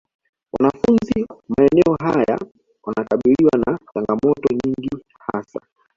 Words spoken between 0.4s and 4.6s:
Wanafunzi maeneo haya wanakabiliwa na changamoto